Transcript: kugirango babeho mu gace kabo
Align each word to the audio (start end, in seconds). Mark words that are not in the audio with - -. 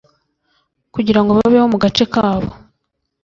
kugirango 0.93 1.31
babeho 1.39 1.65
mu 1.73 1.77
gace 1.83 2.03
kabo 2.13 2.49